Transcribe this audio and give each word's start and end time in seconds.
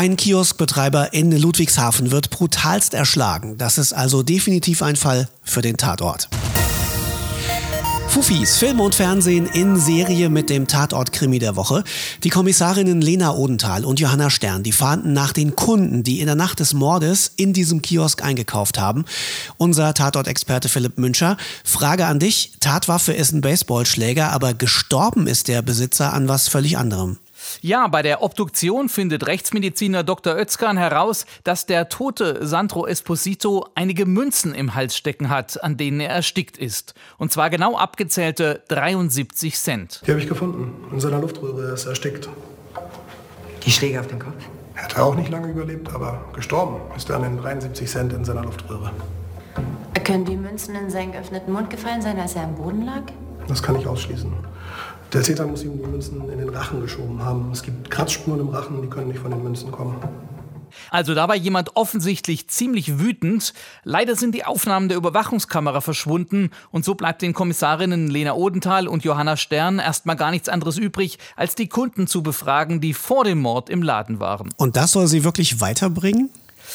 Ein 0.00 0.16
Kioskbetreiber 0.16 1.12
in 1.12 1.30
Ludwigshafen 1.30 2.10
wird 2.10 2.30
brutalst 2.30 2.94
erschlagen. 2.94 3.58
Das 3.58 3.76
ist 3.76 3.92
also 3.92 4.22
definitiv 4.22 4.80
ein 4.80 4.96
Fall 4.96 5.28
für 5.42 5.60
den 5.60 5.76
Tatort. 5.76 6.30
Fufis, 8.08 8.56
Film 8.56 8.80
und 8.80 8.94
Fernsehen 8.94 9.44
in 9.44 9.76
Serie 9.76 10.30
mit 10.30 10.48
dem 10.48 10.66
Tatort-Krimi 10.66 11.38
der 11.38 11.54
Woche. 11.54 11.84
Die 12.24 12.30
Kommissarinnen 12.30 13.02
Lena 13.02 13.34
Odenthal 13.34 13.84
und 13.84 14.00
Johanna 14.00 14.30
Stern, 14.30 14.62
die 14.62 14.72
fahnden 14.72 15.12
nach 15.12 15.32
den 15.34 15.54
Kunden, 15.54 16.02
die 16.02 16.20
in 16.20 16.26
der 16.26 16.34
Nacht 16.34 16.60
des 16.60 16.72
Mordes 16.72 17.30
in 17.36 17.52
diesem 17.52 17.82
Kiosk 17.82 18.24
eingekauft 18.24 18.80
haben. 18.80 19.04
Unser 19.58 19.92
Tatort-Experte 19.92 20.70
Philipp 20.70 20.96
Münscher, 20.96 21.36
Frage 21.62 22.06
an 22.06 22.18
dich. 22.18 22.52
Tatwaffe 22.60 23.12
ist 23.12 23.32
ein 23.32 23.42
Baseballschläger, 23.42 24.32
aber 24.32 24.54
gestorben 24.54 25.26
ist 25.26 25.48
der 25.48 25.60
Besitzer 25.60 26.14
an 26.14 26.26
was 26.26 26.48
völlig 26.48 26.78
anderem. 26.78 27.18
Ja, 27.62 27.88
bei 27.88 28.02
der 28.02 28.22
Obduktion 28.22 28.88
findet 28.88 29.26
Rechtsmediziner 29.26 30.02
Dr. 30.02 30.36
Özkan 30.36 30.76
heraus, 30.76 31.26
dass 31.44 31.66
der 31.66 31.88
tote 31.88 32.46
Sandro 32.46 32.86
Esposito 32.86 33.66
einige 33.74 34.06
Münzen 34.06 34.54
im 34.54 34.74
Hals 34.74 34.96
stecken 34.96 35.30
hat, 35.30 35.62
an 35.62 35.76
denen 35.76 36.00
er 36.00 36.10
erstickt 36.10 36.56
ist. 36.56 36.94
Und 37.18 37.32
zwar 37.32 37.50
genau 37.50 37.76
abgezählte 37.76 38.62
73 38.68 39.56
Cent. 39.56 40.02
Die 40.06 40.10
habe 40.10 40.20
ich 40.20 40.28
gefunden. 40.28 40.84
In 40.92 41.00
seiner 41.00 41.20
Luftröhre 41.20 41.72
ist 41.72 41.84
er 41.84 41.90
erstickt. 41.90 42.28
Die 43.64 43.70
Schläge 43.70 44.00
auf 44.00 44.06
den 44.06 44.18
Kopf? 44.18 44.42
Er 44.74 44.84
hat 44.84 44.98
auch 44.98 45.14
nicht 45.14 45.30
lange 45.30 45.50
überlebt, 45.50 45.92
aber 45.92 46.24
gestorben 46.34 46.80
ist 46.96 47.10
er 47.10 47.16
an 47.16 47.22
den 47.22 47.36
73 47.36 47.88
Cent 47.88 48.12
in 48.12 48.24
seiner 48.24 48.42
Luftröhre. 48.42 48.90
Können 50.04 50.24
die 50.24 50.36
Münzen 50.36 50.74
in 50.74 50.90
seinen 50.90 51.12
geöffneten 51.12 51.52
Mund 51.52 51.70
gefallen 51.70 52.02
sein, 52.02 52.18
als 52.18 52.34
er 52.34 52.42
am 52.42 52.56
Boden 52.56 52.84
lag? 52.84 53.02
Das 53.46 53.62
kann 53.62 53.76
ich 53.76 53.86
ausschließen. 53.86 54.32
Der 55.12 55.22
Täter 55.22 55.44
muss 55.46 55.64
ihm 55.64 55.76
die 55.76 55.86
Münzen 55.86 56.30
in 56.30 56.38
den 56.38 56.48
Rachen 56.50 56.80
geschoben 56.80 57.20
haben. 57.24 57.50
Es 57.52 57.62
gibt 57.62 57.90
Kratzspuren 57.90 58.40
im 58.40 58.48
Rachen, 58.48 58.80
die 58.80 58.88
können 58.88 59.08
nicht 59.08 59.18
von 59.18 59.32
den 59.32 59.42
Münzen 59.42 59.72
kommen. 59.72 59.96
Also 60.90 61.14
da 61.14 61.26
war 61.26 61.34
jemand 61.34 61.76
offensichtlich 61.76 62.48
ziemlich 62.48 63.00
wütend. 63.00 63.52
Leider 63.82 64.14
sind 64.14 64.36
die 64.36 64.44
Aufnahmen 64.44 64.88
der 64.88 64.96
Überwachungskamera 64.96 65.80
verschwunden 65.80 66.50
und 66.70 66.84
so 66.84 66.94
bleibt 66.94 67.22
den 67.22 67.34
Kommissarinnen 67.34 68.08
Lena 68.08 68.34
Odenthal 68.34 68.86
und 68.86 69.02
Johanna 69.04 69.36
Stern 69.36 69.80
erstmal 69.80 70.14
gar 70.14 70.30
nichts 70.30 70.48
anderes 70.48 70.78
übrig, 70.78 71.18
als 71.34 71.56
die 71.56 71.68
Kunden 71.68 72.06
zu 72.06 72.22
befragen, 72.22 72.80
die 72.80 72.94
vor 72.94 73.24
dem 73.24 73.40
Mord 73.40 73.68
im 73.68 73.82
Laden 73.82 74.20
waren. 74.20 74.50
Und 74.56 74.76
das 74.76 74.92
soll 74.92 75.08
sie 75.08 75.24
wirklich 75.24 75.60
weiterbringen? 75.60 76.30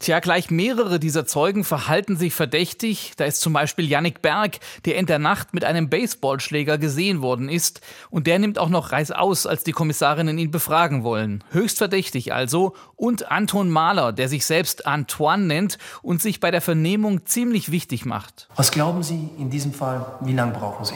Tja, 0.00 0.20
gleich 0.20 0.50
mehrere 0.50 0.98
dieser 0.98 1.26
Zeugen 1.26 1.64
verhalten 1.64 2.16
sich 2.16 2.34
verdächtig. 2.34 3.12
Da 3.16 3.24
ist 3.24 3.40
zum 3.40 3.52
Beispiel 3.52 3.88
Yannick 3.88 4.22
Berg, 4.22 4.58
der 4.84 4.96
in 4.96 5.06
der 5.06 5.18
Nacht 5.18 5.54
mit 5.54 5.64
einem 5.64 5.88
Baseballschläger 5.88 6.78
gesehen 6.78 7.22
worden 7.22 7.48
ist. 7.48 7.80
Und 8.10 8.26
der 8.26 8.38
nimmt 8.38 8.58
auch 8.58 8.68
noch 8.68 8.92
Reißaus, 8.92 9.46
als 9.46 9.64
die 9.64 9.72
Kommissarinnen 9.72 10.38
ihn 10.38 10.50
befragen 10.50 11.04
wollen. 11.04 11.42
Höchst 11.50 11.78
verdächtig 11.78 12.32
also. 12.32 12.74
Und 12.96 13.30
Anton 13.30 13.70
Mahler, 13.70 14.12
der 14.12 14.28
sich 14.28 14.46
selbst 14.46 14.86
Antoine 14.86 15.44
nennt 15.44 15.78
und 16.02 16.22
sich 16.22 16.40
bei 16.40 16.50
der 16.50 16.60
Vernehmung 16.60 17.26
ziemlich 17.26 17.70
wichtig 17.70 18.04
macht. 18.04 18.48
Was 18.56 18.70
glauben 18.70 19.02
Sie 19.02 19.30
in 19.38 19.50
diesem 19.50 19.72
Fall, 19.72 20.06
wie 20.20 20.32
lange 20.32 20.52
brauchen 20.52 20.84
Sie? 20.84 20.94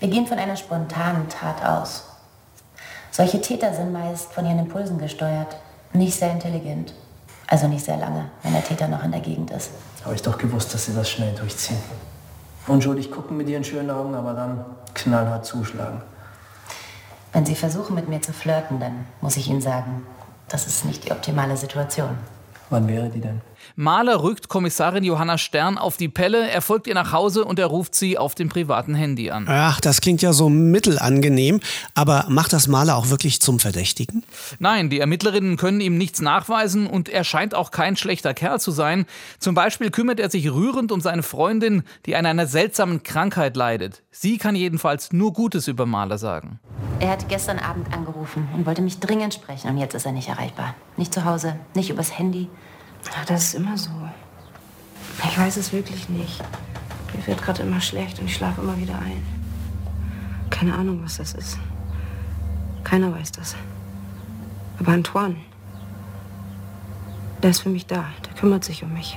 Wir 0.00 0.08
gehen 0.08 0.26
von 0.26 0.38
einer 0.38 0.56
spontanen 0.56 1.28
Tat 1.28 1.64
aus. 1.64 2.04
Solche 3.10 3.40
Täter 3.40 3.72
sind 3.72 3.92
meist 3.92 4.32
von 4.32 4.44
ihren 4.44 4.58
Impulsen 4.58 4.98
gesteuert, 4.98 5.56
nicht 5.92 6.18
sehr 6.18 6.32
intelligent. 6.32 6.92
Also 7.46 7.68
nicht 7.68 7.84
sehr 7.84 7.96
lange, 7.96 8.26
wenn 8.42 8.52
der 8.52 8.64
Täter 8.64 8.88
noch 8.88 9.04
in 9.04 9.12
der 9.12 9.20
Gegend 9.20 9.50
ist. 9.50 9.70
Habe 10.04 10.14
ich 10.14 10.22
doch 10.22 10.38
gewusst, 10.38 10.72
dass 10.72 10.86
Sie 10.86 10.94
das 10.94 11.10
schnell 11.10 11.34
durchziehen. 11.34 11.78
Unschuldig 12.66 13.10
gucken 13.10 13.36
mit 13.36 13.48
Ihren 13.48 13.64
schönen 13.64 13.90
Augen, 13.90 14.14
aber 14.14 14.32
dann 14.32 14.64
knallhart 14.94 15.44
zuschlagen. 15.44 16.00
Wenn 17.32 17.44
Sie 17.44 17.54
versuchen, 17.54 17.94
mit 17.94 18.08
mir 18.08 18.22
zu 18.22 18.32
flirten, 18.32 18.80
dann 18.80 19.06
muss 19.20 19.36
ich 19.36 19.48
Ihnen 19.48 19.60
sagen, 19.60 20.06
das 20.48 20.66
ist 20.66 20.84
nicht 20.84 21.04
die 21.04 21.10
optimale 21.10 21.56
Situation. 21.56 22.16
Wann 22.70 22.88
wäre 22.88 23.08
die 23.08 23.20
denn? 23.20 23.40
Mahler 23.76 24.22
rückt 24.22 24.48
Kommissarin 24.48 25.04
Johanna 25.04 25.38
Stern 25.38 25.78
auf 25.78 25.96
die 25.96 26.08
Pelle, 26.08 26.48
er 26.48 26.62
folgt 26.62 26.86
ihr 26.86 26.94
nach 26.94 27.12
Hause 27.12 27.44
und 27.44 27.58
er 27.58 27.66
ruft 27.66 27.94
sie 27.94 28.18
auf 28.18 28.34
dem 28.34 28.48
privaten 28.48 28.94
Handy 28.94 29.30
an. 29.30 29.46
Ach, 29.48 29.80
das 29.80 30.00
klingt 30.00 30.22
ja 30.22 30.32
so 30.32 30.48
mittelangenehm, 30.48 31.60
aber 31.94 32.26
macht 32.28 32.52
das 32.52 32.68
Mahler 32.68 32.96
auch 32.96 33.10
wirklich 33.10 33.40
zum 33.40 33.58
Verdächtigen? 33.58 34.24
Nein, 34.58 34.90
die 34.90 35.00
Ermittlerinnen 35.00 35.56
können 35.56 35.80
ihm 35.80 35.98
nichts 35.98 36.20
nachweisen 36.20 36.86
und 36.86 37.08
er 37.08 37.24
scheint 37.24 37.54
auch 37.54 37.70
kein 37.70 37.96
schlechter 37.96 38.34
Kerl 38.34 38.60
zu 38.60 38.70
sein. 38.70 39.06
Zum 39.38 39.54
Beispiel 39.54 39.90
kümmert 39.90 40.20
er 40.20 40.30
sich 40.30 40.50
rührend 40.52 40.92
um 40.92 41.00
seine 41.00 41.22
Freundin, 41.22 41.82
die 42.06 42.16
an 42.16 42.26
einer 42.26 42.46
seltsamen 42.46 43.02
Krankheit 43.02 43.56
leidet. 43.56 44.02
Sie 44.10 44.38
kann 44.38 44.56
jedenfalls 44.56 45.12
nur 45.12 45.32
Gutes 45.32 45.68
über 45.68 45.86
Mahler 45.86 46.18
sagen. 46.18 46.60
Er 47.00 47.10
hat 47.10 47.28
gestern 47.28 47.58
Abend 47.58 47.92
angerufen 47.92 48.48
und 48.54 48.66
wollte 48.66 48.80
mich 48.80 49.00
dringend 49.00 49.34
sprechen 49.34 49.70
und 49.70 49.78
jetzt 49.78 49.94
ist 49.94 50.06
er 50.06 50.12
nicht 50.12 50.28
erreichbar. 50.28 50.74
Nicht 50.96 51.12
zu 51.12 51.24
Hause, 51.24 51.56
nicht 51.74 51.90
übers 51.90 52.16
Handy. 52.18 52.48
Ja, 53.12 53.24
das 53.26 53.44
ist 53.44 53.54
immer 53.54 53.76
so. 53.76 53.90
Ich 55.24 55.38
weiß 55.38 55.56
es 55.56 55.72
wirklich 55.72 56.08
nicht. 56.08 56.42
Mir 57.14 57.26
wird 57.26 57.42
gerade 57.42 57.62
immer 57.62 57.80
schlecht 57.80 58.18
und 58.18 58.26
ich 58.26 58.34
schlafe 58.34 58.60
immer 58.60 58.76
wieder 58.78 58.98
ein. 58.98 59.22
Keine 60.50 60.74
Ahnung, 60.74 61.00
was 61.02 61.16
das 61.16 61.34
ist. 61.34 61.58
Keiner 62.82 63.12
weiß 63.12 63.32
das. 63.32 63.56
Aber 64.78 64.92
Antoine, 64.92 65.36
der 67.42 67.50
ist 67.50 67.60
für 67.60 67.68
mich 67.68 67.86
da. 67.86 68.06
Der 68.26 68.34
kümmert 68.34 68.64
sich 68.64 68.82
um 68.82 68.92
mich. 68.92 69.16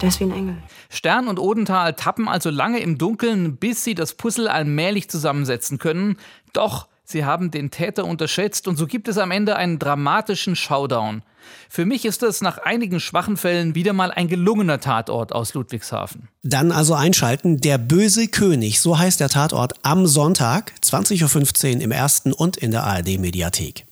Der 0.00 0.08
ist 0.08 0.20
wie 0.20 0.24
ein 0.24 0.32
Engel. 0.32 0.56
Stern 0.90 1.28
und 1.28 1.38
Odenthal 1.38 1.94
tappen 1.94 2.28
also 2.28 2.50
lange 2.50 2.80
im 2.80 2.98
Dunkeln, 2.98 3.56
bis 3.56 3.82
sie 3.82 3.94
das 3.94 4.14
Puzzle 4.14 4.48
allmählich 4.48 5.10
zusammensetzen 5.10 5.78
können. 5.78 6.16
Doch 6.52 6.88
sie 7.06 7.24
haben 7.24 7.50
den 7.50 7.70
Täter 7.70 8.04
unterschätzt 8.04 8.68
und 8.68 8.76
so 8.76 8.86
gibt 8.86 9.08
es 9.08 9.16
am 9.16 9.30
Ende 9.30 9.56
einen 9.56 9.78
dramatischen 9.78 10.56
Showdown. 10.56 11.22
Für 11.68 11.86
mich 11.86 12.04
ist 12.04 12.22
das 12.22 12.40
nach 12.40 12.58
einigen 12.58 13.00
schwachen 13.00 13.36
Fällen 13.36 13.74
wieder 13.74 13.92
mal 13.92 14.10
ein 14.10 14.28
gelungener 14.28 14.80
Tatort 14.80 15.32
aus 15.32 15.54
Ludwigshafen. 15.54 16.28
Dann 16.42 16.72
also 16.72 16.94
einschalten. 16.94 17.58
Der 17.58 17.78
böse 17.78 18.28
König, 18.28 18.80
so 18.80 18.98
heißt 18.98 19.20
der 19.20 19.28
Tatort 19.28 19.74
am 19.82 20.06
Sonntag, 20.06 20.72
20.15 20.84 21.76
Uhr 21.76 21.82
im 21.82 21.92
ersten 21.92 22.32
und 22.32 22.56
in 22.56 22.72
der 22.72 22.84
ARD-Mediathek. 22.84 23.85